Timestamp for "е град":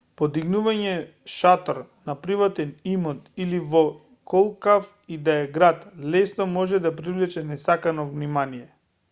5.43-5.85